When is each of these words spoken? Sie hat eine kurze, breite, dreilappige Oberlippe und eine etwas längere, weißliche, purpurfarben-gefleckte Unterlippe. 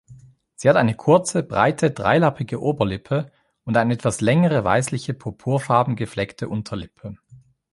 Sie 0.55 0.67
hat 0.67 0.77
eine 0.77 0.95
kurze, 0.95 1.43
breite, 1.43 1.91
dreilappige 1.91 2.59
Oberlippe 2.59 3.31
und 3.65 3.77
eine 3.77 3.93
etwas 3.93 4.19
längere, 4.19 4.63
weißliche, 4.63 5.13
purpurfarben-gefleckte 5.13 6.49
Unterlippe. 6.49 7.17